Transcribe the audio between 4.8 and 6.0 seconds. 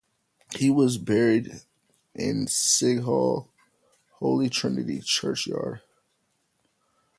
Churchyard.